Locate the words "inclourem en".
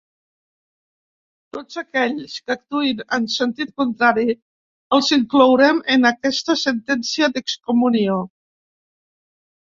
5.17-6.09